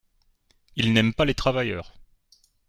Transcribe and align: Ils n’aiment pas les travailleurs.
Ils 0.77 0.93
n’aiment 0.93 1.13
pas 1.13 1.25
les 1.25 1.35
travailleurs. 1.35 1.93